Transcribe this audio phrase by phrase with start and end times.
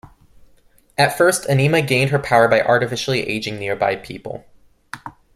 [0.97, 4.43] At first Anima gained her power by artificially aging nearby people.